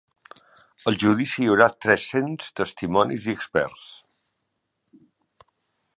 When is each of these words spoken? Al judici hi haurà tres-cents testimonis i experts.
Al 0.91 0.95
judici 1.03 1.43
hi 1.43 1.49
haurà 1.51 1.67
tres-cents 1.85 2.49
testimonis 2.61 3.29
i 3.29 3.39
experts. 3.41 3.87